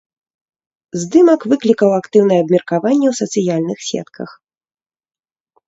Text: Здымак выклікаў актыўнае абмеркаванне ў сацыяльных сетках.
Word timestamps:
Здымак 1.01 1.41
выклікаў 1.51 1.89
актыўнае 2.01 2.39
абмеркаванне 2.45 3.07
ў 3.13 3.21
сацыяльных 3.21 3.79
сетках. 3.91 4.29